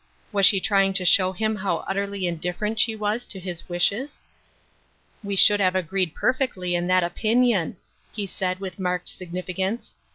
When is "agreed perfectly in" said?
5.75-6.87